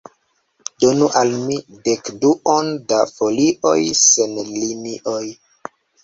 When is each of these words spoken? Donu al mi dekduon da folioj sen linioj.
Donu 0.83 1.09
al 1.19 1.33
mi 1.49 1.57
dekduon 1.87 2.71
da 2.91 3.01
folioj 3.11 3.75
sen 4.05 4.33
linioj. 4.55 5.21